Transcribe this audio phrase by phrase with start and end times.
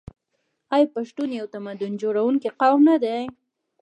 [0.75, 3.19] آیا پښتون یو تمدن جوړونکی قوم نه دی؟